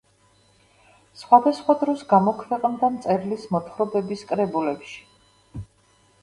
[1.19, 5.63] სხვადასხვა დროს გამოქვეყნდა მწერლის მოთხრობების კრებულებში.